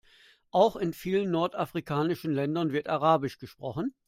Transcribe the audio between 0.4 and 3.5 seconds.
Auch in vielen nordafrikanischen Ländern wird arabisch